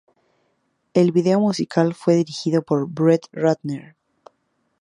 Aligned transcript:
El 0.95 1.11
vídeo 1.11 1.39
musical 1.39 1.93
fue 1.93 2.15
dirigido 2.15 2.63
por 2.63 2.89
Brett 2.89 3.27
Ratner. 3.31 3.95